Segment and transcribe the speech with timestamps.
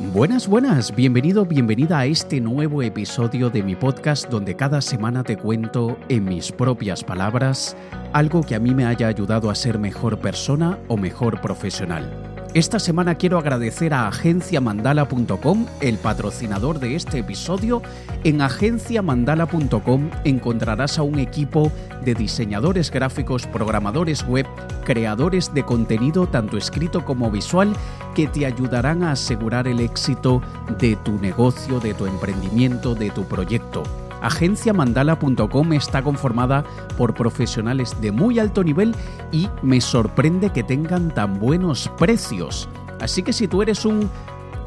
[0.00, 5.36] Buenas, buenas, bienvenido, bienvenida a este nuevo episodio de mi podcast donde cada semana te
[5.36, 7.76] cuento en mis propias palabras
[8.12, 12.31] algo que a mí me haya ayudado a ser mejor persona o mejor profesional.
[12.54, 17.80] Esta semana quiero agradecer a agenciamandala.com, el patrocinador de este episodio.
[18.24, 21.72] En agenciamandala.com encontrarás a un equipo
[22.04, 24.46] de diseñadores gráficos, programadores web,
[24.84, 27.74] creadores de contenido tanto escrito como visual
[28.14, 30.42] que te ayudarán a asegurar el éxito
[30.78, 33.82] de tu negocio, de tu emprendimiento, de tu proyecto.
[34.22, 36.64] Agenciamandala.com está conformada
[36.96, 38.94] por profesionales de muy alto nivel
[39.30, 42.68] y me sorprende que tengan tan buenos precios.
[43.00, 44.08] Así que si tú eres un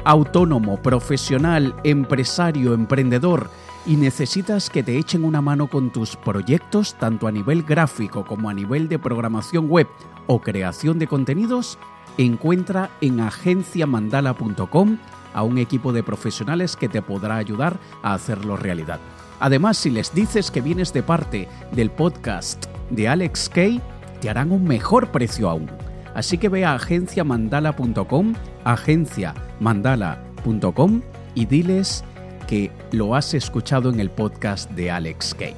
[0.04, 3.50] autónomo, profesional, empresario, emprendedor
[3.86, 8.48] y necesitas que te echen una mano con tus proyectos, tanto a nivel gráfico como
[8.48, 9.88] a nivel de programación web
[10.26, 11.78] o creación de contenidos,
[12.18, 14.98] encuentra en agenciamandala.com
[15.36, 18.98] a un equipo de profesionales que te podrá ayudar a hacerlo realidad.
[19.38, 23.82] Además, si les dices que vienes de parte del podcast de Alex Kay,
[24.20, 25.70] te harán un mejor precio aún.
[26.14, 28.32] Así que ve a agenciamandala.com,
[28.64, 31.02] agenciamandala.com
[31.34, 32.02] y diles
[32.48, 35.54] que lo has escuchado en el podcast de Alex Kay.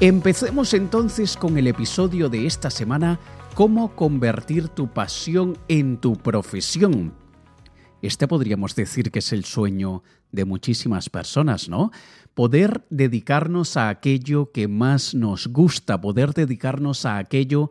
[0.00, 3.18] Empecemos entonces con el episodio de esta semana,
[3.54, 7.23] cómo convertir tu pasión en tu profesión.
[8.06, 11.90] Este podríamos decir que es el sueño de muchísimas personas, ¿no?
[12.34, 17.70] Poder dedicarnos a aquello que más nos gusta, poder dedicarnos a aquello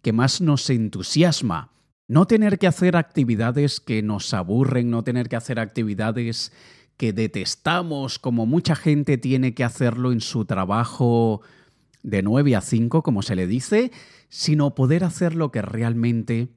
[0.00, 1.72] que más nos entusiasma.
[2.06, 6.52] No tener que hacer actividades que nos aburren, no tener que hacer actividades
[6.96, 11.40] que detestamos, como mucha gente tiene que hacerlo en su trabajo
[12.04, 13.90] de 9 a 5, como se le dice,
[14.28, 16.50] sino poder hacer lo que realmente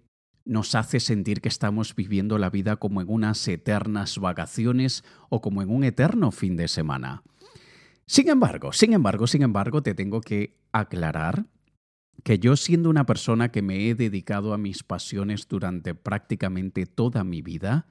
[0.46, 5.62] nos hace sentir que estamos viviendo la vida como en unas eternas vacaciones o como
[5.62, 7.24] en un eterno fin de semana.
[8.06, 11.46] Sin embargo, sin embargo, sin embargo, te tengo que aclarar
[12.24, 17.24] que yo siendo una persona que me he dedicado a mis pasiones durante prácticamente toda
[17.24, 17.88] mi vida,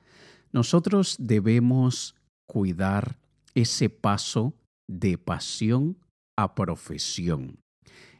[0.53, 2.15] nosotros debemos
[2.47, 3.19] cuidar
[3.55, 4.55] ese paso
[4.89, 5.99] de pasión
[6.37, 7.59] a profesión.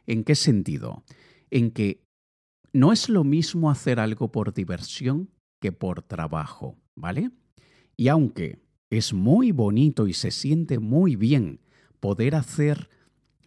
[0.05, 1.03] ¿En qué sentido?
[1.49, 2.04] En que
[2.75, 5.29] no es lo mismo hacer algo por diversión
[5.61, 7.31] que por trabajo, ¿vale?
[7.95, 8.59] Y aunque
[8.89, 11.61] es muy bonito y se siente muy bien
[12.01, 12.89] poder hacer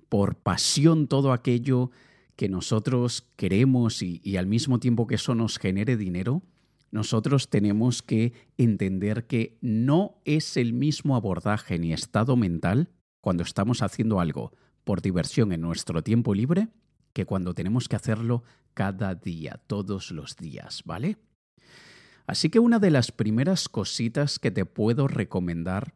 [0.09, 1.91] por pasión todo aquello
[2.37, 6.43] que nosotros queremos y, y, al mismo tiempo que eso nos genere dinero,
[6.91, 12.89] nosotros tenemos que entender que no es el mismo abordaje ni estado mental
[13.21, 14.53] cuando estamos haciendo algo
[14.85, 16.69] por diversión en nuestro tiempo libre
[17.13, 21.19] que cuando tenemos que hacerlo cada día, todos los días, ¿vale?
[22.27, 25.95] Así que una de las primeras cositas que te puedo recomendar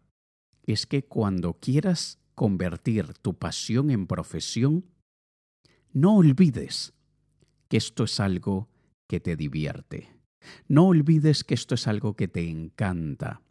[0.64, 4.86] es que cuando quieras convertir tu pasión en profesión,
[5.92, 6.94] no olvides
[7.68, 8.70] que esto es algo
[9.06, 10.08] que te divierte.
[10.68, 13.42] No olvides que esto es algo que te encanta.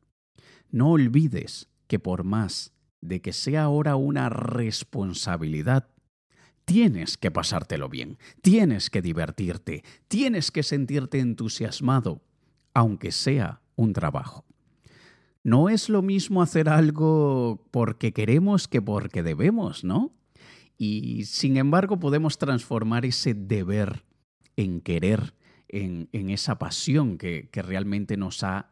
[0.72, 5.90] No olvides que por más de que sea ahora una responsabilidad,
[6.66, 12.22] Tienes que pasártelo bien, tienes que divertirte, tienes que sentirte entusiasmado,
[12.74, 14.46] aunque sea un trabajo.
[15.44, 20.14] No es lo mismo hacer algo porque queremos que porque debemos, ¿no?
[20.78, 24.04] Y sin embargo podemos transformar ese deber
[24.56, 25.34] en querer,
[25.68, 28.72] en, esa pasión que, realmente nos ha,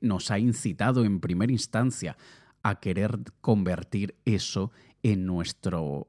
[0.00, 2.16] nos ha incitado en primera instancia
[2.62, 6.08] a querer convertir eso en nuestro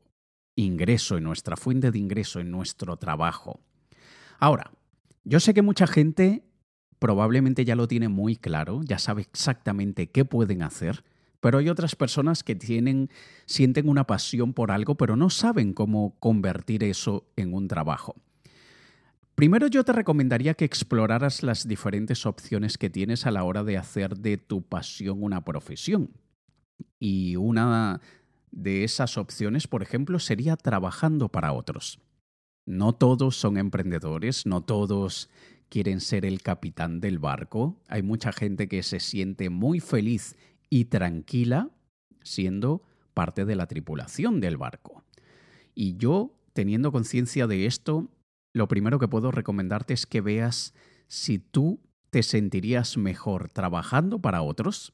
[0.66, 3.60] ingreso, en nuestra fuente de ingreso, en nuestro trabajo.
[4.40, 4.72] Ahora,
[5.24, 6.44] yo sé que mucha gente
[7.00, 11.04] probablemente ya lo tiene muy claro, ya sabe exactamente qué pueden hacer,
[11.40, 13.10] pero hay otras personas que tienen,
[13.46, 18.16] sienten una pasión por algo, pero no saben cómo convertir eso en un trabajo.
[19.36, 23.78] Primero yo te recomendaría que exploraras las diferentes opciones que tienes a la hora de
[23.78, 26.12] hacer de tu pasión una profesión.
[27.00, 28.02] Y una
[28.52, 32.00] de esas opciones, por ejemplo, sería trabajando para otros.
[32.66, 35.30] No todos son emprendedores, no todos
[35.70, 37.82] quieren ser el capitán del barco.
[37.88, 40.36] Hay mucha gente que se siente muy feliz
[40.70, 41.70] y tranquila
[42.24, 45.04] siendo parte de la tripulación del barco.
[45.74, 48.10] Y yo, teniendo conciencia de esto,
[48.54, 50.74] lo primero que puedo recomendarte es que veas
[51.08, 51.80] si tú
[52.10, 54.94] te sentirías mejor trabajando para otros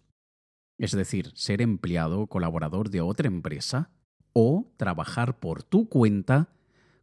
[0.77, 3.89] es decir, ser empleado o colaborador de otra empresa,
[4.33, 6.49] o trabajar por tu cuenta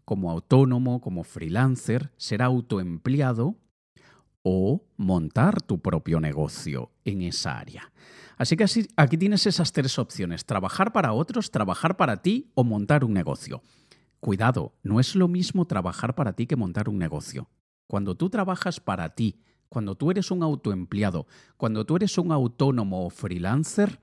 [0.05, 3.57] como autónomo, como freelancer, ser autoempleado,
[4.43, 7.93] o montar tu propio negocio en esa área.
[8.37, 8.67] Así que
[8.97, 13.63] aquí tienes esas tres opciones, trabajar para otros, trabajar para ti o montar un negocio.
[14.19, 17.49] Cuidado, no es lo mismo trabajar para ti que montar un negocio.
[17.87, 19.41] Cuando tú trabajas para ti,
[19.73, 21.27] cuando tú eres un autoempleado,
[21.57, 24.01] cuando tú eres un autónomo o freelancer,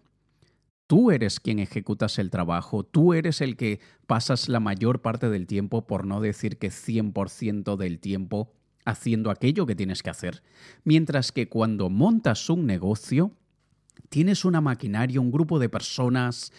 [0.88, 5.45] tú eres quien ejecutas el trabajo, tú eres el que pasas la mayor parte del
[5.45, 8.51] tiempo, por no decir que 100% del tiempo,
[8.83, 10.42] haciendo aquello que tienes que hacer.
[10.86, 13.38] Mientras que cuando montas un negocio,
[14.10, 16.51] tienes una maquinaria, un grupo de personas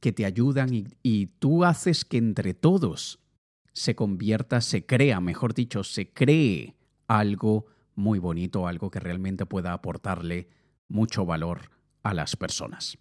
[0.00, 0.70] que te ayudan
[1.02, 3.18] y, tú haces que entre todos
[3.74, 6.76] se convierta, se crea, mejor dicho, se cree
[7.06, 10.48] algo muy bonito, algo que realmente pueda aportarle
[10.88, 11.70] mucho valor
[12.02, 12.98] a las personas.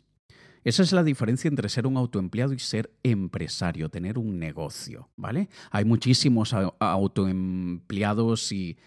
[0.63, 5.49] Esa es la diferencia entre ser un autoempleado y ser empresario, tener un negocio, ¿vale?
[5.71, 8.77] Hay muchísimos autoempleados y,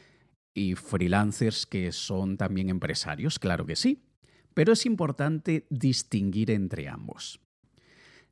[0.55, 4.03] y freelancers que son también empresarios, claro que sí,
[4.55, 7.41] pero es importante distinguir entre ambos.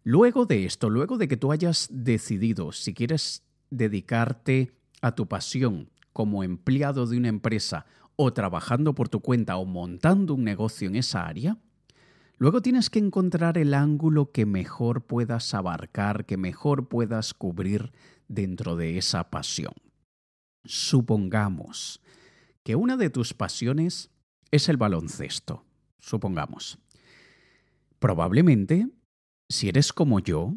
[0.04, 4.72] Luego de esto, luego de que tú hayas decidido si quieres dedicarte
[5.02, 7.84] a tu pasión como empleado de una empresa
[8.16, 11.58] o trabajando por tu cuenta o montando un negocio en esa área,
[12.36, 17.92] Luego tienes que encontrar el ángulo que mejor puedas abarcar, que mejor puedas cubrir
[18.28, 19.74] dentro de esa pasión.
[20.64, 22.00] Supongamos
[22.64, 24.10] que una de tus pasiones
[24.50, 25.64] es el baloncesto.
[26.00, 26.78] Supongamos.
[27.98, 28.88] Probablemente,
[29.48, 30.54] si eres como yo,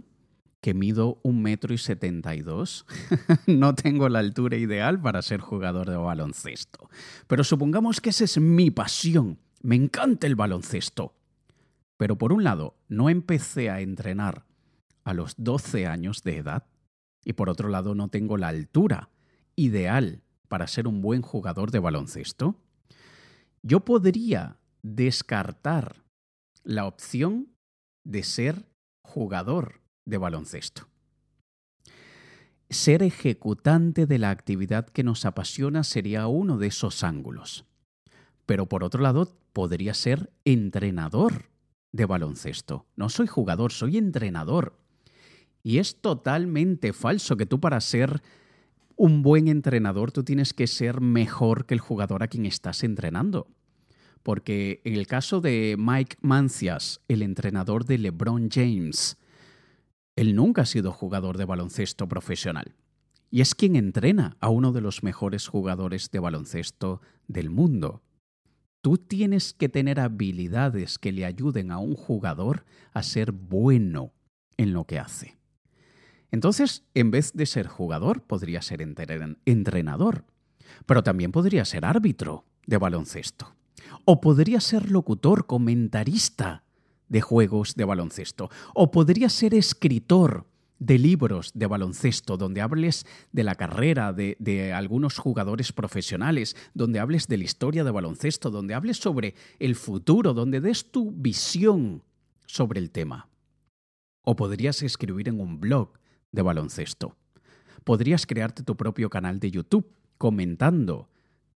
[0.62, 2.86] que mido un metro y setenta y dos,
[3.48, 6.90] no tengo la altura ideal para ser jugador de baloncesto.
[7.28, 9.40] Pero supongamos que esa es mi pasión.
[9.62, 11.14] Me encanta el baloncesto.
[11.98, 14.46] Pero por un lado, no empecé a entrenar
[15.04, 16.68] a los 12 años de edad
[17.24, 19.10] y por otro lado no tengo la altura
[19.56, 22.56] ideal para ser un buen jugador de baloncesto,
[23.62, 26.04] yo podría descartar
[26.64, 27.54] la opción
[28.06, 28.70] de ser
[29.02, 30.88] jugador de baloncesto.
[32.70, 37.66] Ser ejecutante de la actividad que nos apasiona sería uno de esos ángulos.
[38.46, 41.50] Pero por otro lado, podría ser entrenador
[41.92, 42.86] de baloncesto.
[42.96, 44.80] No soy jugador, soy entrenador.
[45.64, 48.22] Y es totalmente falso que tú para ser
[48.96, 53.48] un buen entrenador tú tienes que ser mejor que el jugador a quien estás entrenando.
[54.24, 59.18] Porque en el caso de Mike Mancias, el entrenador de LeBron James,
[60.18, 62.76] él nunca ha sido jugador de baloncesto profesional.
[63.30, 68.02] Y es quien entrena a uno de los mejores jugadores de baloncesto del mundo.
[68.82, 74.12] Tú tienes que tener habilidades que le ayuden a un jugador a ser bueno
[74.58, 75.38] en lo que hace.
[76.32, 80.26] Entonces, en vez de ser jugador, podría ser entrenador,
[80.88, 83.56] pero también podría ser árbitro de baloncesto,
[84.04, 86.64] o podría ser locutor, comentarista
[87.10, 90.46] de juegos de baloncesto, o podría ser escritor
[90.80, 97.28] de libros de baloncesto, donde hables de la carrera de, algunos jugadores profesionales, donde hables
[97.28, 102.04] de la historia de baloncesto, donde hables sobre el futuro, donde des tu visión
[102.46, 103.30] sobre el tema.
[104.24, 105.94] O podrías escribir en un blog
[106.32, 107.16] de baloncesto.
[107.84, 111.10] Podrías crearte tu propio canal de YouTube comentando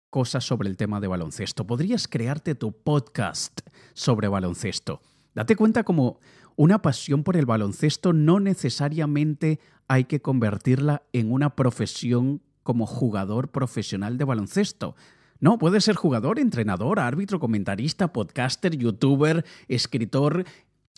[0.10, 1.66] cosas sobre el tema de baloncesto.
[1.66, 3.62] Podrías crearte tu podcast
[3.94, 5.02] sobre baloncesto.
[5.38, 6.20] Date cuenta como
[6.56, 13.50] una pasión por el baloncesto no necesariamente hay que convertirla en una profesión como jugador
[13.50, 14.96] profesional de baloncesto.
[15.40, 20.44] No, puede ser jugador, entrenador, árbitro, comentarista, podcaster, youtuber, escritor.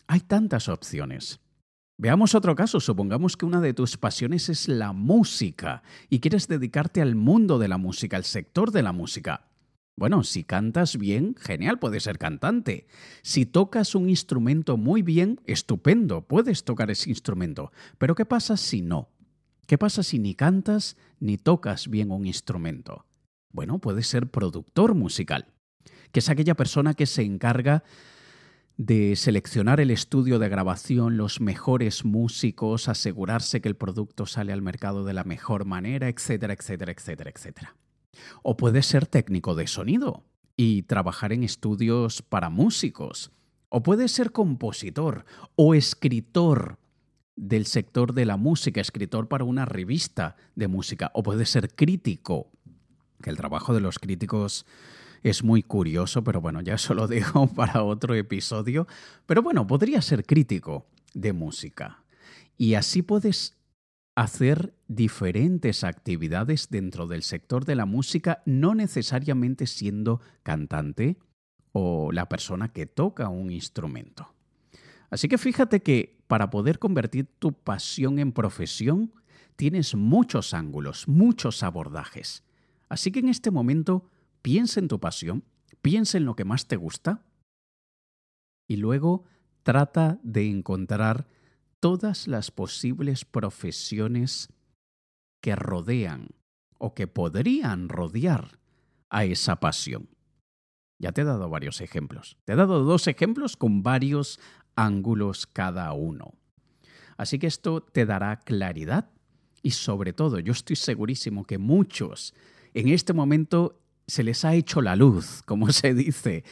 [0.07, 1.41] Hay tantas opciones.
[1.97, 2.79] Veamos otro caso.
[2.79, 7.67] Supongamos que una de tus pasiones es la música y quieres dedicarte al mundo de
[7.67, 9.48] la música, al sector de la música.
[9.99, 12.87] Bueno, si cantas bien, genial, puedes ser cantante.
[13.21, 17.73] Si tocas un instrumento muy bien, estupendo, puedes tocar ese instrumento.
[17.97, 19.09] Pero ¿qué pasa si no?
[19.67, 23.07] ¿Qué pasa si ni cantas ni tocas bien un instrumento?
[23.51, 25.47] Bueno, puedes ser productor musical,
[26.13, 27.83] que es aquella persona que se encarga
[28.77, 34.61] de seleccionar el estudio de grabación, los mejores músicos, asegurarse que el producto sale al
[34.61, 37.75] mercado de la mejor manera, etcétera, etcétera, etcétera, etcétera.
[38.43, 40.23] O puedes ser técnico de sonido
[40.55, 43.31] y trabajar en estudios para músicos.
[43.69, 45.25] O puedes ser compositor
[45.55, 46.79] o escritor
[47.35, 51.11] del sector de la música, escritor para una revista de música.
[51.13, 52.51] O puedes ser crítico,
[53.21, 54.65] que el trabajo de los críticos
[55.23, 58.87] es muy curioso, pero bueno, ya eso lo dejo para otro episodio.
[59.25, 62.03] Pero bueno, podría ser crítico de música.
[62.57, 63.58] Y así puedes
[64.19, 71.17] hacer diferentes actividades dentro del sector de la música, no necesariamente siendo cantante
[71.71, 74.33] o la persona que toca un instrumento.
[75.09, 79.13] Así que fíjate que para poder convertir tu pasión en profesión,
[79.55, 82.43] tienes muchos ángulos, muchos abordajes.
[82.89, 84.09] Así que en este momento
[84.41, 85.45] piensa en tu pasión,
[85.81, 87.23] piensa en lo que más te gusta
[88.67, 89.23] y luego
[89.63, 91.25] trata de encontrar
[91.79, 94.49] todas las posibles profesiones
[95.41, 96.29] que rodean
[96.77, 98.59] o que podrían rodear
[99.09, 100.09] a esa pasión.
[100.99, 102.37] Ya te he dado varios ejemplos.
[102.45, 104.39] Te he dado dos ejemplos con varios
[104.75, 106.33] ángulos cada uno.
[107.17, 109.09] Así que esto te dará claridad
[109.61, 112.33] y sobre todo yo estoy segurísimo que muchos
[112.73, 116.43] en este momento se les ha hecho la luz, como se dice,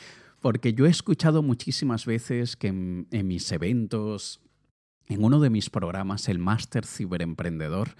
[0.41, 4.41] porque yo he escuchado muchísimas veces que en, mis eventos,
[5.07, 7.95] en uno de mis programas, el Máster Ciberemprendedor,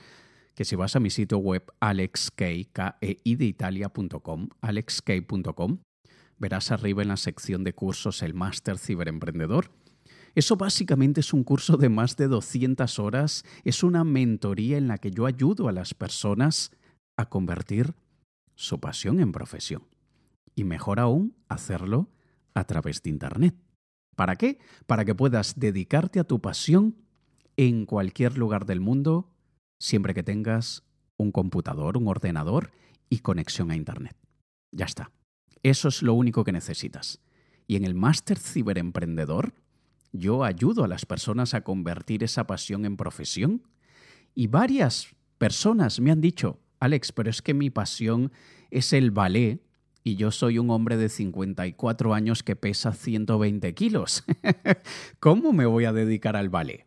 [0.56, 5.78] que si vas a mi sitio web alexkeideitalia.com, alexkei.com,
[6.38, 9.72] verás arriba en la sección de cursos el Máster Ciberemprendedor.
[10.36, 14.98] Eso básicamente es un curso de más de 200 horas, es una mentoría en la
[14.98, 16.72] que yo ayudo a las personas
[17.18, 17.96] a convertir
[18.56, 19.84] su pasión en profesión.
[20.56, 22.10] Y mejor aún, hacerlo
[22.54, 23.56] a través de Internet.
[24.18, 24.58] ¿Para qué?
[24.88, 26.96] Para que puedas dedicarte a tu pasión
[27.56, 29.32] en cualquier lugar del mundo,
[29.78, 30.84] siempre que tengas
[31.18, 32.72] un computador, un ordenador
[33.10, 34.18] y conexión a Internet.
[34.72, 35.12] Ya está.
[35.62, 37.22] Eso es lo único que necesitas.
[37.68, 39.54] Y en el Máster Ciberemprendedor,
[40.12, 43.68] yo ayudo a las personas a convertir esa pasión en profesión.
[44.34, 48.32] Y varias personas me han dicho, Alex, pero es que mi pasión
[48.72, 49.62] es el ballet
[50.08, 54.24] y yo soy un hombre de 54 años que pesa 120 kilos.
[55.20, 56.86] ¿Cómo me voy a dedicar al ballet?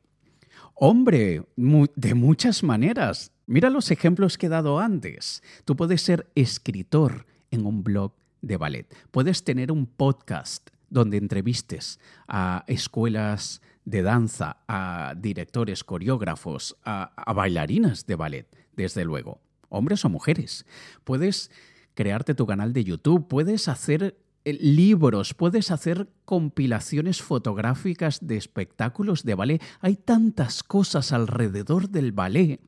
[0.75, 3.33] Hombre, de muchas maneras.
[3.47, 5.43] Mira los ejemplos que he dado antes.
[5.67, 8.87] Tú puedes ser escritor en un blog de ballet.
[9.11, 17.35] Puedes tener un podcast donde entrevistes a escuelas de danza, a directores, coreógrafos, a, a
[17.35, 18.47] bailarinas de ballet,
[18.77, 20.65] desde luego, hombres o mujeres.
[21.05, 21.51] Puedes
[21.95, 29.25] crearte tu canal de YouTube, puedes hacer eh, libros, puedes hacer compilaciones fotográficas de espectáculos
[29.25, 29.63] de ballet.
[29.81, 32.61] Hay tantas cosas alrededor del ballet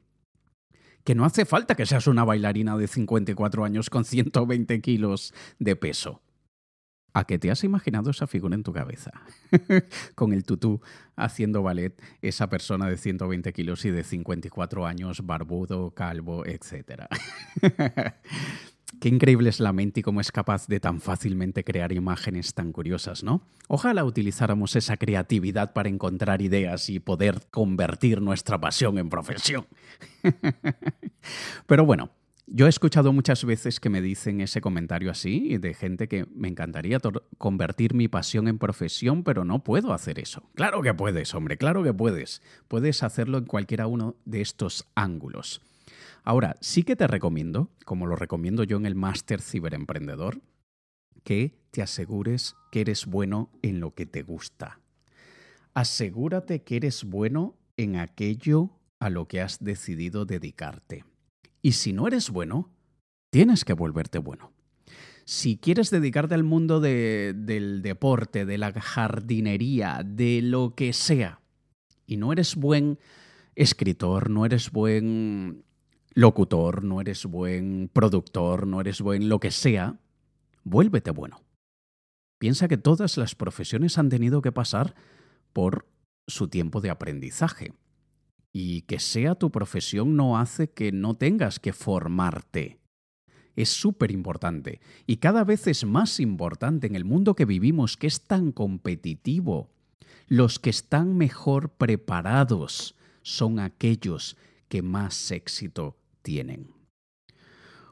[1.05, 5.77] que no hace falta que seas una bailarina de 54 años con 120 kilos de
[5.77, 6.23] peso.
[7.15, 9.11] ¿A qué te has imaginado esa figura en tu cabeza?
[10.15, 10.81] Con el tutú
[11.15, 17.03] haciendo ballet, esa persona de 120 kilos y de 54 años, barbudo, calvo, etc.
[19.01, 22.73] Qué increíble es la mente y cómo es capaz de tan fácilmente crear imágenes tan
[22.73, 23.43] curiosas, ¿no?
[23.69, 29.67] Ojalá utilizáramos esa creatividad para encontrar ideas y poder convertir nuestra pasión en profesión.
[31.67, 32.11] Pero bueno,
[32.47, 36.49] yo he escuchado muchas veces que me dicen ese comentario así, de gente que me
[36.49, 36.99] encantaría
[37.39, 40.43] convertir mi pasión en profesión, pero no puedo hacer eso.
[40.55, 42.43] Claro que puedes, hombre, claro que puedes.
[42.69, 45.63] Puedes hacerlo en cualquiera uno de estos ángulos.
[46.25, 50.41] Ahora, sí que te recomiendo, como lo recomiendo yo en el Máster Ciberemprendedor,
[51.25, 54.81] que te asegures que eres bueno en lo que te gusta.
[55.75, 61.05] Asegúrate que eres bueno en aquello a lo que has decidido dedicarte.
[61.61, 62.71] Y si no eres bueno,
[63.31, 64.53] tienes que volverte bueno.
[65.25, 71.41] Si quieres dedicarte al mundo del deporte, de la jardinería, de lo que sea,
[72.07, 72.99] y no eres buen
[73.55, 75.65] escritor, no eres buen
[76.15, 79.99] locutor, no eres buen productor, no eres buen lo que sea,
[80.65, 81.41] vuélvete bueno.
[82.39, 84.95] Piensa que todas las profesiones han tenido que pasar
[85.53, 85.87] por
[86.27, 87.73] su tiempo de aprendizaje.
[88.53, 92.81] Y que sea tu profesión no hace que no tengas que formarte.
[93.55, 94.81] Es súper importante.
[95.07, 99.71] Y cada vez es más importante en el mundo que vivimos, que es tan competitivo.
[100.27, 104.37] Los que están mejor preparados son aquellos
[104.69, 106.71] que más éxito tienen.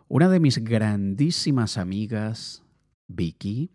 [0.09, 2.65] Una de mis grandísimas amigas,
[3.07, 3.71] Vicky,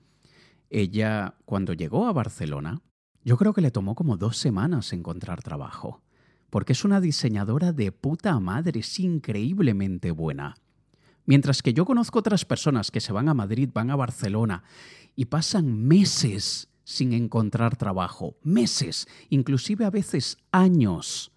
[0.69, 2.81] ella cuando llegó a Barcelona,
[3.23, 6.01] yo creo que le tomó como dos semanas encontrar trabajo,
[6.49, 10.55] porque es una diseñadora de puta madre, es increíblemente buena.
[11.25, 14.63] Mientras que yo conozco otras personas que se van a Madrid, van a Barcelona
[15.15, 21.31] y pasan meses sin encontrar trabajo, meses, inclusive a veces años,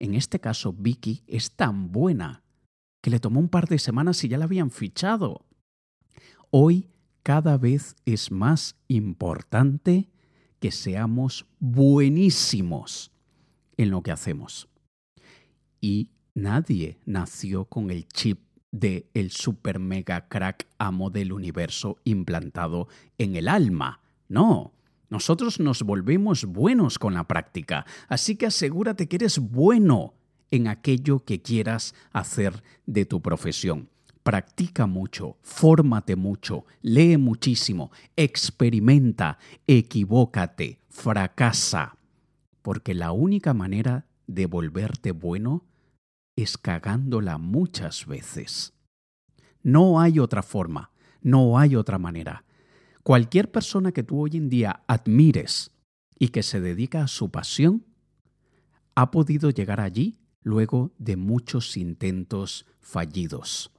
[0.00, 2.42] en este caso, Vicky es tan buena
[3.00, 5.46] que le tomó un par de semanas y ya la habían fichado.
[6.50, 6.88] Hoy
[7.22, 10.08] cada vez es más importante
[10.60, 13.12] que seamos buenísimos
[13.76, 14.68] en lo que hacemos.
[15.80, 18.40] Y nadie nació con el chip
[18.70, 22.88] de el super mega crack amo del universo implantado
[23.18, 24.00] en el alma.
[24.28, 24.72] No,
[25.10, 30.14] nosotros nos volvemos buenos con la práctica, así que asegúrate que eres bueno
[30.50, 33.88] en aquello que quieras hacer de tu profesión.
[34.22, 41.96] Practica mucho, fórmate mucho, lee muchísimo, experimenta, equivócate, fracasa,
[42.60, 45.64] porque la única manera de volverte bueno
[46.36, 48.74] es cagándola muchas veces.
[49.62, 50.90] No hay otra forma,
[51.22, 52.44] no hay otra manera.
[53.08, 55.70] Cualquier persona que tú hoy en día admires
[56.18, 57.86] y que se dedica a su pasión,
[58.94, 63.72] ha podido llegar allí luego de muchos intentos fallidos.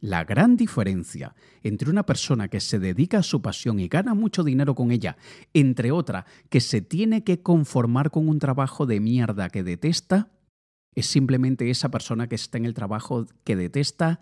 [0.00, 4.42] La gran diferencia entre una persona que se dedica a su pasión y gana mucho
[4.42, 5.16] dinero con ella,
[5.54, 10.32] entre otra que se tiene que conformar con un trabajo de mierda que detesta,
[10.96, 14.18] es simplemente esa persona que está en el trabajo que detesta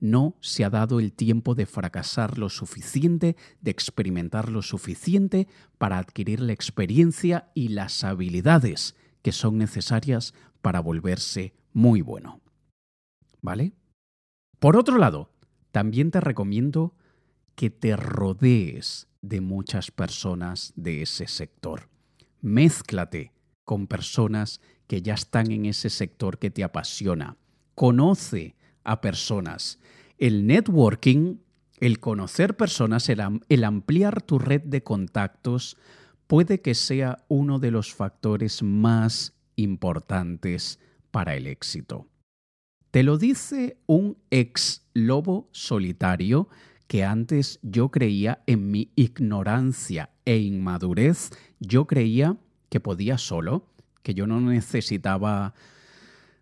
[0.00, 5.48] no se ha dado el tiempo de fracasar lo suficiente, de experimentar lo suficiente
[5.78, 12.40] para adquirir la experiencia y las habilidades que son necesarias para volverse muy bueno.
[13.40, 13.72] ¿Vale?
[14.58, 15.30] Por otro lado,
[15.72, 16.94] también te recomiendo
[17.54, 21.88] que te rodees de muchas personas de ese sector.
[22.40, 23.32] Mézclate
[23.64, 27.36] con personas que ya están en ese sector que te apasiona.
[27.74, 29.80] Conoce a personas.
[30.18, 31.38] El networking,
[31.80, 35.76] el conocer personas, el, ampliar tu red de contactos,
[36.26, 40.78] puede que sea uno de los factores más importantes
[41.10, 42.06] para el éxito.
[42.90, 46.48] Te lo dice un ex lobo solitario
[46.86, 52.36] que antes yo creía en mi ignorancia e inmadurez, yo creía
[52.68, 53.66] que podía solo,
[54.02, 55.54] que yo no necesitaba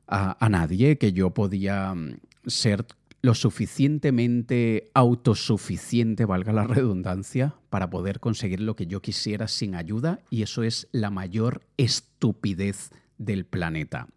[0.07, 2.87] a, nadie, que yo podía mm, ser
[3.23, 10.21] lo suficientemente autosuficiente, valga la redundancia, para poder conseguir lo que yo quisiera sin ayuda
[10.29, 14.09] y eso es la mayor estupidez del planeta.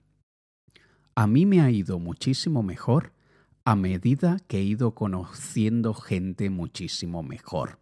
[1.14, 3.14] A mí me ha ido muchísimo mejor
[3.64, 7.80] a medida que he ido conociendo gente muchísimo mejor.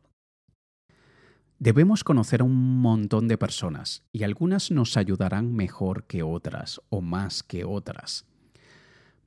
[1.58, 7.00] Debemos conocer a un montón de personas y algunas nos ayudarán mejor que otras o
[7.00, 8.26] más que otras.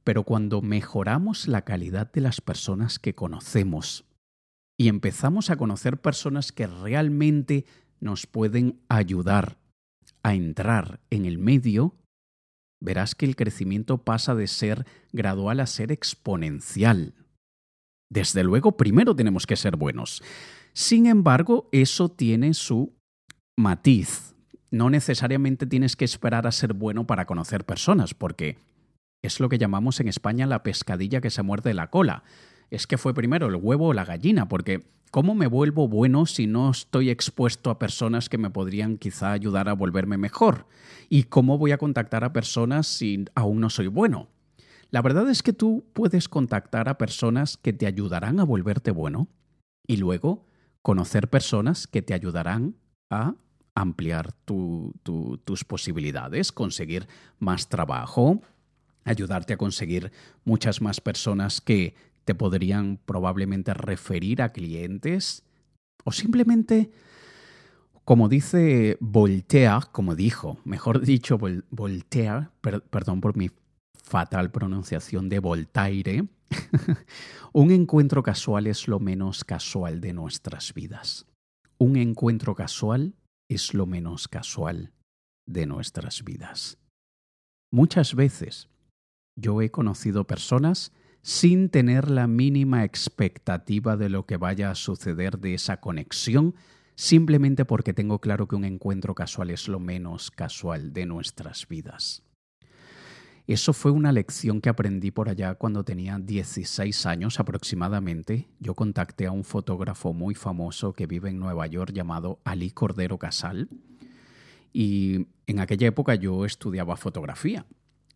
[0.06, 4.04] Pero cuando mejoramos la calidad de las personas que conocemos
[4.78, 7.64] y empezamos a conocer personas que realmente
[7.98, 9.58] nos pueden ayudar
[10.22, 11.96] a entrar en el medio,
[12.80, 17.14] verás que el crecimiento pasa de ser gradual a ser exponencial.
[18.08, 20.22] Desde luego, primero tenemos que ser buenos.
[20.72, 22.94] Sin embargo, eso tiene su
[23.58, 24.36] matiz.
[24.70, 28.58] No necesariamente tienes que esperar a ser bueno para conocer personas, porque
[29.22, 32.24] es lo que llamamos en España la pescadilla que se muerde la cola.
[32.70, 36.46] Es que fue primero el huevo o la gallina, porque ¿cómo me vuelvo bueno si
[36.46, 40.66] no estoy expuesto a personas que me podrían quizá ayudar a volverme mejor?
[41.08, 44.28] ¿Y cómo voy a contactar a personas si aún no soy bueno?
[44.90, 49.28] La verdad es que tú puedes contactar a personas que te ayudarán a volverte bueno
[49.86, 50.46] y luego
[50.82, 52.76] conocer personas que te ayudarán
[53.10, 53.34] a
[53.74, 58.40] ampliar tus posibilidades, conseguir más trabajo,
[59.06, 60.12] ayudarte a conseguir
[60.44, 65.44] muchas más personas que te podrían probablemente referir a clientes
[66.04, 66.90] o simplemente,
[68.04, 71.38] como dice Voltaire, como dijo, mejor dicho,
[71.70, 73.50] Voltaire, perdón por mi
[73.94, 76.28] fatal pronunciación de Voltaire,
[77.52, 81.26] un encuentro casual es lo menos casual de nuestras vidas.
[81.78, 83.14] Un encuentro casual
[83.48, 84.92] es lo menos casual
[85.46, 86.78] de nuestras vidas.
[87.72, 88.68] Muchas veces
[89.36, 95.38] yo he conocido personas sin tener la mínima expectativa de lo que vaya a suceder
[95.38, 96.54] de esa conexión,
[96.94, 102.22] simplemente porque tengo claro que un encuentro casual es lo menos casual de nuestras vidas.
[103.48, 108.48] Eso fue una lección que aprendí por allá cuando tenía 16 años aproximadamente.
[108.58, 113.18] Yo contacté a un fotógrafo muy famoso que vive en Nueva York llamado Ali Cordero
[113.18, 113.68] Casal.
[114.72, 117.66] Y en aquella época yo estudiaba fotografía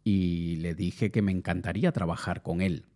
[0.05, 2.87] y le dije que me encantaría trabajar con él.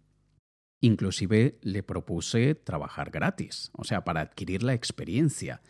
[0.80, 5.62] Inclusive le propuse trabajar gratis, o sea, para adquirir la experiencia.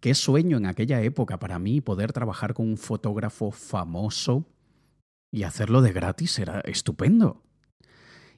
[0.00, 4.46] Qué sueño en aquella época para mí poder trabajar con un fotógrafo famoso
[5.32, 7.42] y hacerlo de gratis era estupendo.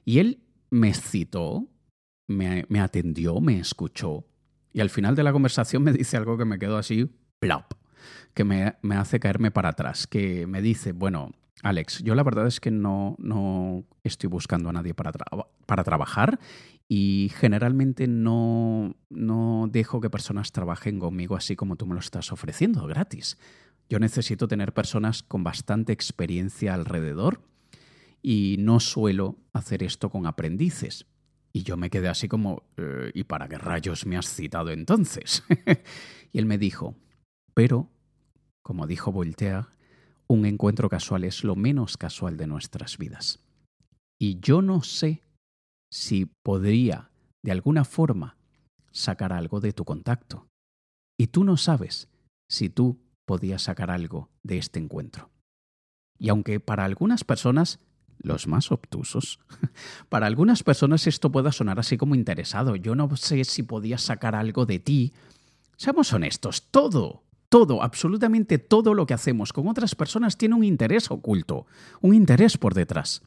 [0.05, 1.67] Y él me citó,
[2.27, 4.25] me, atendió, me escuchó
[4.73, 7.73] y al final de la conversación me dice algo que me quedó así, plop,
[8.33, 12.59] que me hace caerme para atrás, que me dice, bueno, Alex, yo la verdad es
[12.59, 15.11] que no, no estoy buscando a nadie para,
[15.65, 16.39] para trabajar
[16.87, 22.31] y generalmente no, no dejo que personas trabajen conmigo así como tú me lo estás
[22.31, 23.37] ofreciendo, gratis.
[23.89, 27.41] Yo necesito tener personas con bastante experiencia alrededor
[28.21, 31.05] y no suelo hacer esto con aprendices.
[31.53, 35.43] Y yo me quedé así como, eh, ¿y para qué rayos me has citado entonces?
[36.31, 36.95] y él me dijo,
[37.53, 37.89] pero,
[38.61, 39.65] como dijo Voltaire,
[40.29, 43.39] un encuentro casual es lo menos casual de nuestras vidas.
[44.19, 45.21] Y yo no sé
[45.91, 47.09] si podría,
[47.43, 48.37] de alguna forma,
[48.91, 50.47] sacar algo de tu contacto.
[51.19, 52.09] Y tú no sabes
[52.49, 55.29] si tú podías sacar algo de este encuentro.
[56.19, 57.79] Y aunque para algunas personas,
[58.17, 59.39] los más obtusos,
[60.09, 64.35] para algunas personas esto pueda sonar así como interesado, yo no sé si podías sacar
[64.35, 65.13] algo de ti,
[65.77, 71.11] seamos honestos, todo todo, absolutamente todo lo que hacemos con otras personas tiene un interés
[71.11, 71.65] oculto,
[72.01, 73.21] un interés por detrás.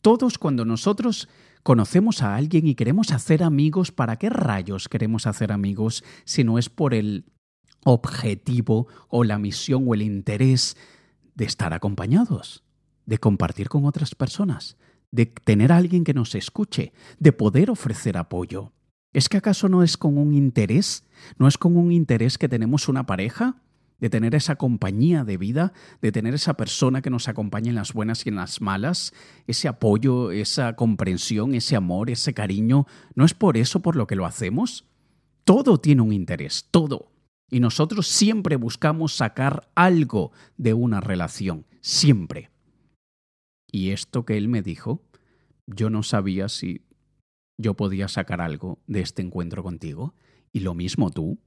[0.00, 1.28] Todos cuando nosotros
[1.62, 6.58] conocemos a alguien y queremos hacer amigos, ¿para qué rayos queremos hacer amigos si no
[6.58, 7.24] es por el
[7.84, 10.76] objetivo o la misión o el interés
[11.34, 12.64] de estar acompañados,
[13.06, 14.76] de compartir con otras personas,
[15.10, 18.72] de tener a alguien que nos escuche, de poder ofrecer apoyo?
[19.12, 21.04] ¿Es que acaso no es con un interés?
[21.38, 23.62] ¿No es con un interés que tenemos una pareja?
[23.98, 27.92] De tener esa compañía de vida, de tener esa persona que nos acompaña en las
[27.92, 29.12] buenas y en las malas,
[29.46, 32.86] ese apoyo, esa comprensión, ese amor, ese cariño.
[33.14, 34.84] ¿No es por eso por lo que lo hacemos?
[35.44, 37.10] Todo tiene un interés, todo.
[37.50, 42.50] Y nosotros siempre buscamos sacar algo de una relación, siempre.
[43.70, 45.02] Y esto que él me dijo,
[45.66, 46.82] yo no sabía si
[47.58, 50.14] yo podía sacar algo de este encuentro contigo.
[50.52, 51.38] Y lo mismo tú.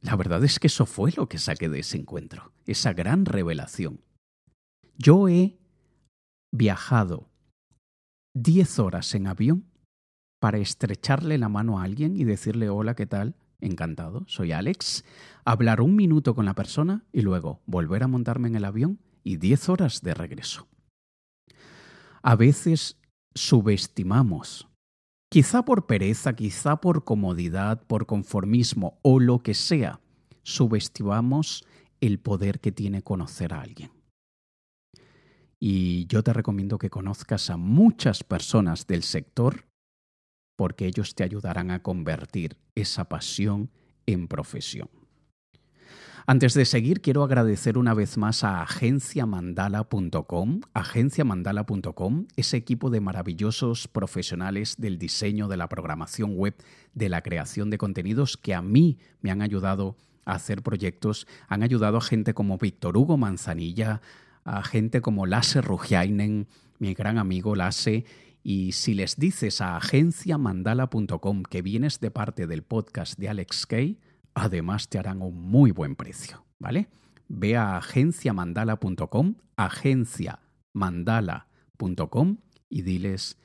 [0.00, 4.00] La verdad es que eso fue lo que saqué de ese encuentro, esa gran revelación.
[4.98, 5.58] Yo he
[6.52, 7.30] viajado
[8.34, 9.64] diez horas en avión
[10.40, 13.36] para estrecharle la mano a alguien y decirle hola, ¿qué tal?
[13.60, 15.04] Encantado, soy Alex.
[15.44, 19.36] Hablar un minuto con la persona y luego volver a montarme en el avión y
[19.36, 20.66] diez horas de regreso.
[22.22, 22.98] A veces
[23.34, 24.68] subestimamos
[25.32, 29.98] Quizá por pereza, quizá por comodidad, por conformismo o lo que sea,
[30.42, 31.64] subestimamos
[32.02, 33.90] el poder que tiene conocer a alguien.
[35.58, 39.64] Y yo te recomiendo que conozcas a muchas personas del sector
[40.54, 43.70] porque ellos te ayudarán a convertir esa pasión
[44.04, 44.90] en profesión.
[46.24, 53.88] Antes de seguir, quiero agradecer una vez más a agenciamandala.com, agenciamandala.com, ese equipo de maravillosos
[53.88, 56.54] profesionales del diseño, de la programación web,
[56.94, 61.64] de la creación de contenidos que a mí me han ayudado a hacer proyectos, han
[61.64, 64.00] ayudado a gente como Víctor Hugo Manzanilla,
[64.44, 66.46] a gente como Lasse Rugiainen,
[66.78, 68.04] mi gran amigo Lasse,
[68.44, 73.98] y si les dices a agenciamandala.com que vienes de parte del podcast de Alex Kay,
[74.34, 76.88] Además te harán un muy buen precio, ¿vale?
[77.28, 82.36] Ve a agenciamandala.com, agenciamandala.com
[82.68, 83.38] y diles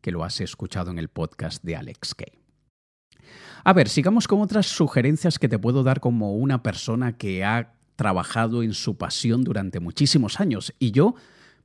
[0.00, 2.38] que lo has escuchado en el podcast de Alex Kay.
[3.64, 7.72] A ver, sigamos con otras sugerencias que te puedo dar como una persona que ha
[7.96, 10.74] trabajado en su pasión durante muchísimos años.
[10.78, 11.14] Y yo,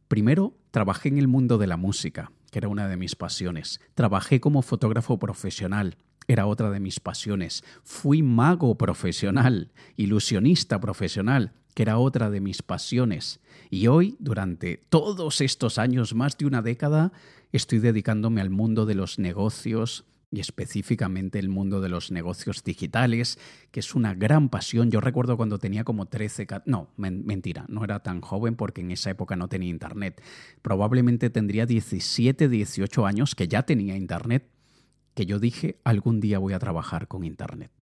[0.07, 3.81] primero, trabajé en el mundo de la música, que era una de mis pasiones.
[3.95, 5.97] Trabajé como fotógrafo profesional
[6.29, 7.63] era otra de mis pasiones.
[7.83, 13.39] Fui mago profesional, ilusionista profesional, que era otra de mis pasiones.
[13.71, 17.11] Y hoy, durante todos estos años, más de una década,
[17.51, 23.39] estoy dedicándome al mundo de los negocios y específicamente el mundo de los negocios digitales,
[23.71, 24.91] que es una gran pasión.
[24.91, 29.09] Yo recuerdo cuando tenía como 13, no, mentira, no era tan joven porque en esa
[29.09, 30.21] época no tenía internet.
[30.61, 34.47] Probablemente tendría 17, 18 años que ya tenía internet
[35.19, 37.73] que yo dije algún día voy a trabajar con Internet.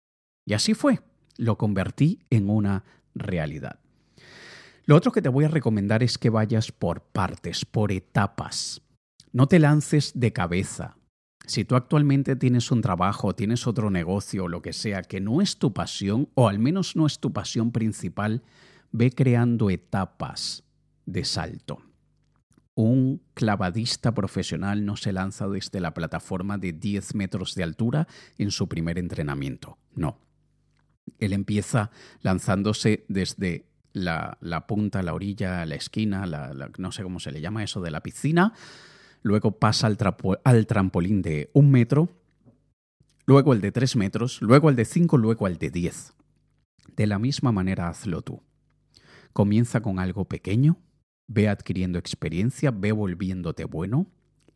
[0.43, 1.01] Y así fue,
[1.37, 3.79] lo convertí en una realidad.
[4.85, 8.81] Lo otro que te voy a recomendar es que vayas por partes, por etapas.
[9.33, 10.97] No te lances de cabeza.
[11.45, 15.39] Si tú actualmente tienes un trabajo, tienes otro negocio o lo que sea que no
[15.39, 18.41] es tu pasión, o al menos no es tu pasión principal,
[18.91, 20.63] ve creando etapas
[21.05, 21.83] de salto.
[22.79, 28.51] Un clavadista profesional no se lanza desde la plataforma de 10 metros de altura en
[28.51, 29.79] su primer entrenamiento.
[29.95, 30.19] No.
[31.17, 31.89] Él empieza
[32.21, 34.37] lanzándose desde la,
[34.67, 36.27] punta, la orilla, la esquina,
[36.77, 38.53] no sé cómo se le llama eso, de la piscina.
[39.23, 42.09] Luego pasa al, trampolín de un metro,
[43.25, 46.13] luego el de tres metros, luego el de cinco, luego el de diez.
[46.95, 48.43] De la misma manera hazlo tú.
[49.33, 50.77] Comienza con algo pequeño,
[51.27, 54.07] ve adquiriendo experiencia, ve volviéndote bueno,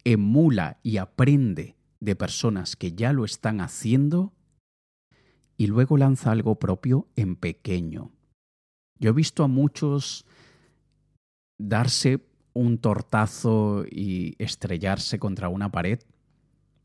[0.04, 4.34] emula y aprende de personas que ya lo están haciendo
[5.58, 8.12] y luego lanza algo propio en pequeño.
[9.00, 10.26] Yo he visto a muchos
[11.60, 16.00] darse un tortazo y estrellarse contra una pared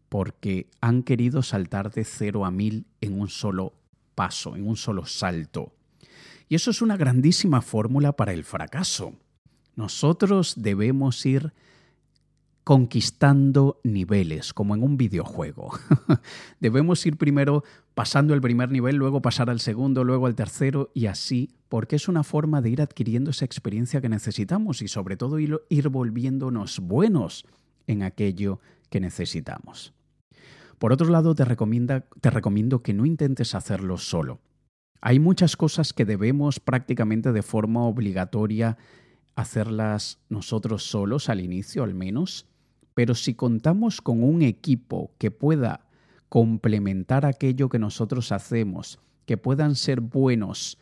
[0.09, 3.75] porque han querido saltar de cero a mil en un solo
[4.15, 5.75] paso, en un solo salto.
[6.49, 9.15] Y eso es una grandísima fórmula para el fracaso.
[9.77, 11.53] Nosotros debemos ir
[12.67, 15.71] conquistando niveles, como en un videojuego.
[16.61, 17.63] Debemos ir primero
[17.95, 22.09] pasando el primer nivel, luego pasar al segundo, luego al tercero y así, porque es
[22.09, 27.47] una forma de ir adquiriendo esa experiencia que necesitamos y sobre todo ir, volviéndonos buenos
[27.87, 28.59] en aquello
[28.91, 29.93] que necesitamos.
[30.81, 34.41] Por otro lado, te, te recomiendo que no intentes hacerlo solo.
[35.01, 38.77] Hay muchas cosas que debemos prácticamente de forma obligatoria
[39.37, 42.47] hacerlas nosotros solos al inicio al menos,
[42.95, 45.87] pero si contamos con un equipo que pueda
[46.29, 50.79] complementar aquello que nosotros hacemos, que puedan ser buenos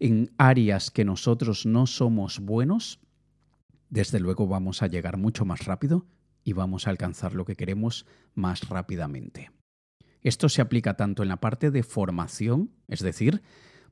[0.00, 2.98] en áreas que nosotros no somos buenos,
[3.90, 6.06] desde luego vamos a llegar mucho más rápido
[6.44, 9.50] y vamos a alcanzar lo que queremos más rápidamente.
[10.22, 13.42] Esto se aplica tanto en la parte de formación, es decir,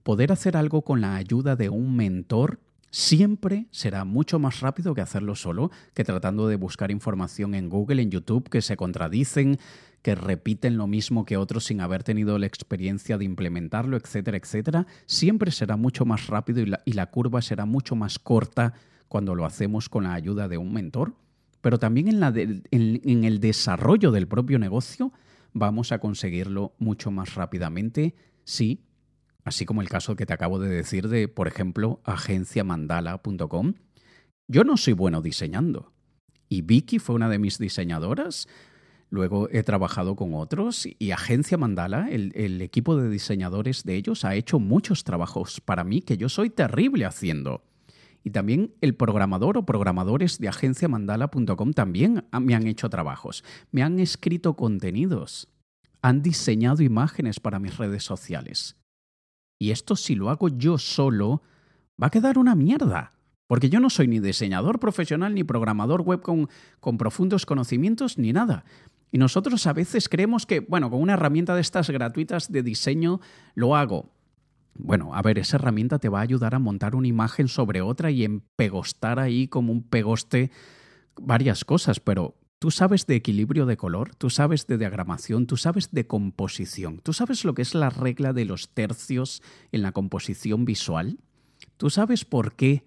[0.02, 5.00] poder hacer algo con la ayuda de un mentor siempre será mucho más rápido que
[5.00, 9.58] hacerlo solo, que tratando de buscar información en Google, en YouTube, que se contradicen,
[10.02, 14.86] que repiten lo mismo que otros sin haber tenido la experiencia de implementarlo, etcétera, etcétera.
[15.06, 18.74] Siempre será mucho más rápido y la, curva será mucho más corta
[19.08, 21.14] cuando lo hacemos con la ayuda de un mentor.
[21.60, 22.22] Pero también en,
[22.70, 25.12] en el desarrollo del propio negocio
[25.52, 28.84] vamos a conseguirlo mucho más rápidamente si
[29.46, 33.74] así como el caso que te acabo de decir de, por ejemplo, agenciamandala.com.
[34.48, 35.92] Yo no soy bueno diseñando.
[36.48, 38.48] Y Vicky fue una de mis diseñadoras.
[39.08, 44.34] Luego he trabajado con otros y Agencia Mandala, el, equipo de diseñadores de ellos, ha
[44.34, 47.62] hecho muchos trabajos para mí que yo soy terrible haciendo.
[48.24, 54.00] Y también el programador o programadores de agenciamandala.com también me han hecho trabajos, me han
[54.00, 55.48] escrito contenidos,
[56.02, 58.76] han diseñado imágenes para mis redes sociales.
[59.58, 61.42] Y esto si lo hago yo solo,
[62.00, 63.12] va a quedar una mierda.
[63.46, 66.48] Porque yo no soy ni diseñador profesional, ni programador web con,
[66.80, 68.64] con profundos conocimientos, ni nada.
[69.12, 73.20] Y nosotros a veces creemos que, bueno, con una herramienta de estas gratuitas de diseño
[73.54, 74.10] lo hago.
[74.74, 78.10] Bueno, a ver, esa herramienta te va a ayudar a montar una imagen sobre otra
[78.10, 80.50] y empegostar ahí como un pegoste
[81.18, 82.34] varias cosas, pero
[82.66, 87.12] Tú sabes de equilibrio de color, tú sabes de diagramación, tú sabes de composición, tú
[87.12, 91.20] sabes lo que es la regla de los tercios en la composición visual,
[91.76, 92.82] tú sabes por qué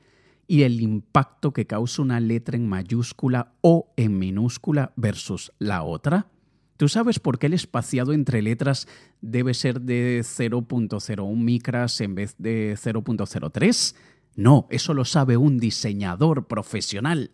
[0.47, 6.27] y el impacto que causa una letra en mayúscula o en minúscula versus la otra.
[6.75, 8.85] ¿Tú sabes por qué el espaciado entre letras
[9.21, 13.95] debe ser de 0.01 micras en vez de 0.03?
[14.35, 17.31] No, eso lo sabe un diseñador profesional.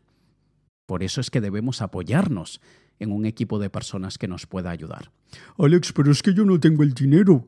[0.86, 2.62] Por eso es que debemos apoyarnos
[3.00, 5.12] en un equipo de personas que nos pueda ayudar.
[5.58, 7.48] Alex, pero es que yo no tengo el dinero.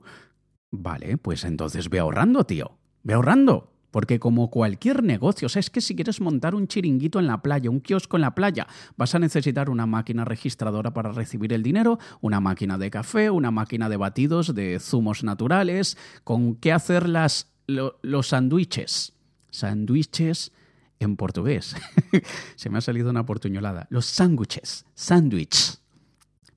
[0.71, 2.77] Vale, pues entonces ve ahorrando, tío.
[3.03, 3.71] Ve ahorrando.
[3.91, 7.41] Porque como cualquier negocio, o sea, es que si quieres montar un chiringuito en la
[7.41, 11.63] playa, un kiosco en la playa, vas a necesitar una máquina registradora para recibir el
[11.63, 17.07] dinero, una máquina de café, una máquina de batidos, de zumos naturales, con qué hacer
[17.07, 19.13] las, los sándwiches.
[19.49, 20.51] Sándwiches
[20.99, 21.75] en portugués.
[22.55, 23.87] Se me ha salido una portuñolada.
[23.89, 25.79] Los sándwiches, sándwich.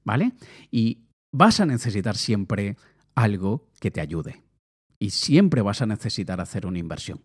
[0.05, 0.33] ¿Vale?
[0.71, 2.77] Y vas a necesitar siempre
[3.15, 4.43] algo que te ayude.
[4.99, 7.21] Y siempre vas a necesitar hacer una inversión.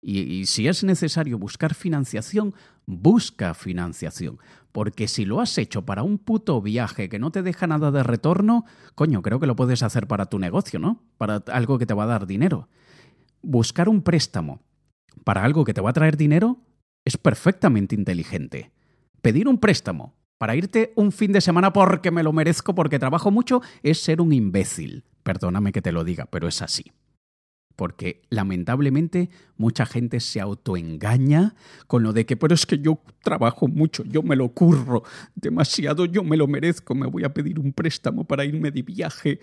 [0.00, 2.54] Y, y, si es necesario buscar financiación,
[2.86, 4.38] busca financiación.
[4.70, 8.04] Porque si lo has hecho para un puto viaje que no te deja nada de
[8.04, 11.02] retorno, coño, creo que lo puedes hacer para tu negocio, ¿no?
[11.16, 12.68] Para algo que te va a dar dinero.
[13.42, 14.60] Buscar un préstamo
[15.24, 16.58] para algo que te va a traer dinero
[17.04, 18.70] es perfectamente inteligente.
[19.22, 23.30] Pedir un préstamo para irte un fin de semana porque me lo merezco, porque trabajo
[23.30, 25.04] mucho, es ser un imbécil.
[25.22, 26.92] Perdóname que te lo diga, pero es así.
[27.74, 31.54] Porque lamentablemente mucha gente se autoengaña
[31.86, 35.02] con lo de que, pero es que yo trabajo mucho, yo me lo curro
[35.34, 39.40] demasiado, yo me lo merezco, me voy a pedir un préstamo para irme de viaje.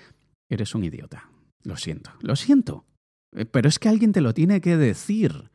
[0.49, 1.29] Eres un idiota.
[1.63, 2.85] Lo siento, lo siento.
[3.35, 5.49] Eh, pero es que alguien te lo tiene que decir.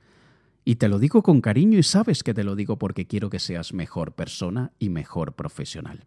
[0.65, 3.39] Y te lo digo con cariño y sabes que te lo digo porque quiero que
[3.39, 6.07] seas mejor persona y mejor profesional.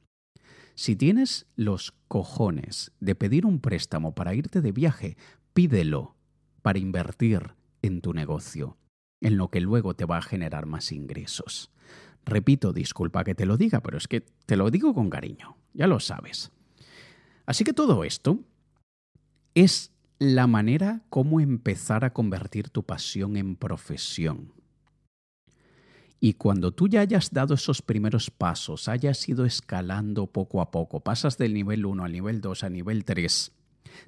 [0.76, 5.18] Si tienes los cojones de pedir un préstamo para irte de viaje,
[5.54, 6.16] pídelo
[6.62, 8.78] para invertir en tu negocio.
[9.24, 11.72] en lo que luego te va a generar más ingresos.
[12.26, 15.88] Repito, disculpa que te lo diga, pero es que te lo digo con cariño, ya
[15.88, 16.52] lo sabes.
[17.46, 18.40] Así que todo esto
[19.56, 19.93] es
[20.24, 24.54] la manera como empezar a convertir tu pasión en profesión.
[26.20, 31.02] Y cuando tú ya hayas dado esos primeros pasos, hayas ido escalando poco a poco,
[31.02, 33.52] pasas del nivel 1 al nivel 2, al nivel 3,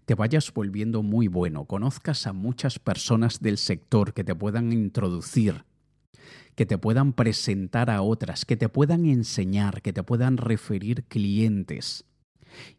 [0.06, 5.66] te vayas volviendo muy bueno, conozcas a muchas personas del sector que te puedan introducir,
[6.56, 12.06] que te puedan presentar a otras, que te puedan enseñar, que te puedan referir clientes.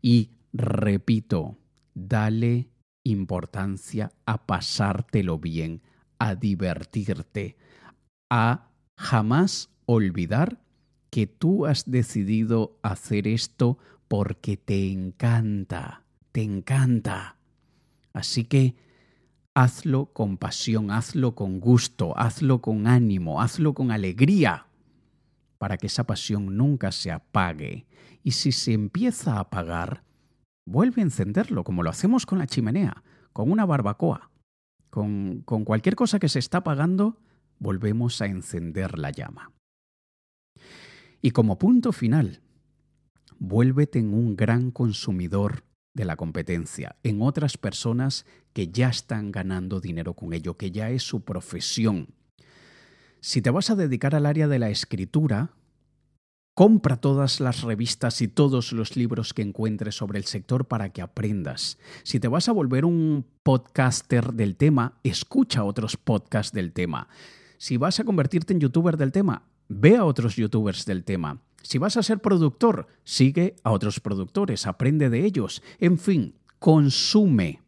[0.00, 1.58] Y repito,
[1.94, 2.70] dale
[3.10, 5.82] importancia a pasártelo bien,
[6.18, 7.56] a divertirte,
[8.30, 10.60] a jamás olvidar
[11.10, 17.36] que tú has decidido hacer esto porque te encanta, te encanta.
[18.12, 18.76] Así que
[19.54, 24.66] hazlo con pasión, hazlo con gusto, hazlo con ánimo, hazlo con alegría,
[25.58, 27.86] para que esa pasión nunca se apague.
[28.22, 30.02] Y si se empieza a apagar,
[30.66, 33.02] vuelve a encenderlo, como lo hacemos con la chimenea,
[33.32, 34.30] con una barbacoa.
[34.90, 37.18] Con, con cualquier cosa que se está apagando,
[37.58, 39.52] volvemos a encender la llama.
[41.22, 42.42] Y como punto final,
[43.38, 49.80] vuélvete en un gran consumidor de la competencia, en otras personas que ya están ganando
[49.80, 52.14] dinero con ello, que ya es su profesión.
[53.20, 55.50] Si te vas a dedicar al área de la escritura,
[56.56, 61.02] Compra todas las revistas y todos los libros que encuentres sobre el sector para que
[61.02, 61.76] aprendas.
[62.02, 67.08] Si te vas a volver un podcaster del tema, escucha otros podcasts del tema.
[67.58, 71.42] Si vas a convertirte en youtuber del tema, ve a otros youtubers del tema.
[71.60, 75.62] Si vas a ser productor, sigue a otros productores, aprende de ellos.
[75.78, 77.60] En fin, consume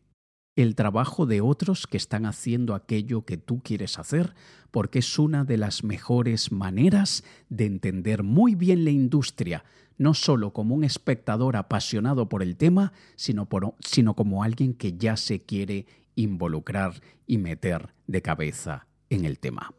[0.62, 4.34] el trabajo de otros que están haciendo aquello que tú quieres hacer,
[4.72, 9.62] porque es una de las mejores maneras de entender muy bien la industria,
[9.98, 15.16] no solo como un espectador apasionado por el tema, sino, sino como alguien que ya
[15.16, 19.72] se quiere involucrar y meter de cabeza en el tema.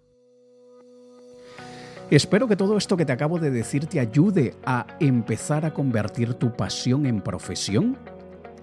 [2.10, 6.36] Espero que todo esto que te acabo de decir te ayude a empezar a convertir
[6.36, 7.98] tu pasión en profesión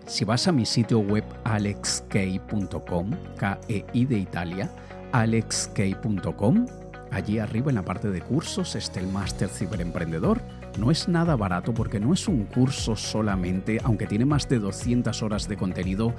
[0.07, 4.71] si vas a mi sitio web alexkey.com, K-E-I de Italia,
[5.12, 6.66] alexkey.com,
[7.11, 10.40] allí arriba en la parte de cursos está el Máster Ciberemprendedor.
[10.79, 15.23] No es nada barato porque no es un curso solamente, aunque tiene más de 200
[15.23, 16.14] horas de contenido,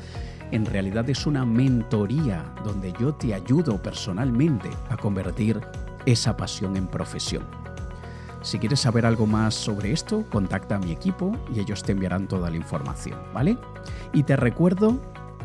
[0.51, 5.61] en realidad es una mentoría donde yo te ayudo personalmente a convertir
[6.05, 7.66] esa pasión en profesión.
[8.47, 12.29] Si quieres saber algo más sobre esto, contacta a mi equipo y ellos te enviarán
[12.29, 13.57] toda la información, ¿vale?
[14.13, 15.01] Y te recuerdo,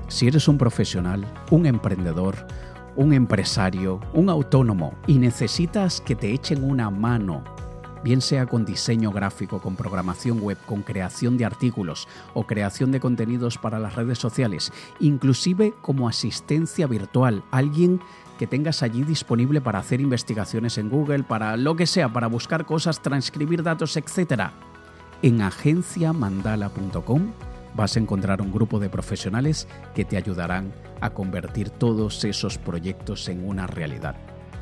[0.06, 2.46] si eres un profesional, un emprendedor,
[2.94, 7.42] un empresario, un autónomo y necesitas que te echen una mano,
[8.04, 13.00] bien sea con diseño gráfico, con programación web, con creación de artículos o creación de
[13.00, 18.00] contenidos para las redes sociales, inclusive como asistencia virtual, alguien
[18.42, 22.66] que tengas allí disponible para hacer investigaciones en Google, para lo que sea, para buscar
[22.66, 24.50] cosas, transcribir datos, etc.
[25.22, 27.30] En agenciamandala.com
[27.76, 33.28] vas a encontrar un grupo de profesionales que te ayudarán a convertir todos esos proyectos
[33.28, 34.16] en una realidad.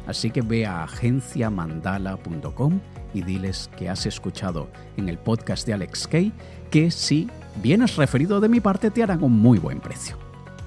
[0.07, 2.81] Así que ve a agenciamandala.com
[3.15, 6.35] y diles que has escuchado en el podcast de Alex Kay
[6.71, 7.31] que si
[7.63, 10.19] vienes referido de mi parte te harán un muy buen precio.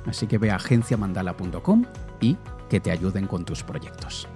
[0.08, 1.86] Así que ve a agenciamandala.com
[2.20, 2.38] y
[2.74, 4.28] que te ayuden con tus proyectos.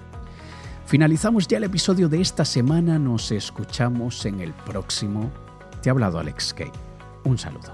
[0.86, 5.32] Finalizamos ya el episodio de esta semana, nos escuchamos en el próximo.
[5.82, 6.72] Te ha hablado Alex Kay.
[7.24, 7.74] Un saludo.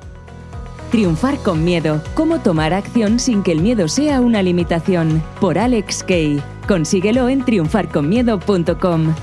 [0.89, 2.01] Triunfar con miedo.
[2.15, 5.21] Cómo tomar acción sin que el miedo sea una limitación.
[5.41, 6.41] Por Alex Kay.
[6.65, 9.13] Consíguelo en triunfarconmiedo.com.